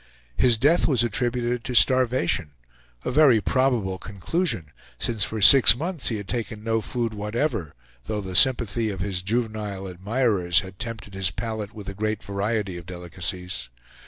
His 0.35 0.57
death 0.57 0.87
was 0.87 1.03
attributed 1.03 1.63
to 1.63 1.75
starvation, 1.75 2.53
a 3.05 3.11
very 3.11 3.39
probable 3.39 3.99
conclusion, 3.99 4.71
since 4.97 5.23
for 5.23 5.41
six 5.41 5.77
months 5.77 6.07
he 6.07 6.17
had 6.17 6.27
taken 6.27 6.63
no 6.63 6.81
food 6.81 7.13
whatever, 7.13 7.75
though 8.05 8.19
the 8.21 8.35
sympathy 8.35 8.89
of 8.89 9.01
his 9.01 9.21
juvenile 9.21 9.85
admirers 9.87 10.61
had 10.61 10.79
tempted 10.79 11.13
his 11.13 11.29
palate 11.29 11.75
with 11.75 11.87
a 11.87 11.93
great 11.93 12.23
variety 12.23 12.77
of 12.77 12.87
delicacies. 12.87 13.69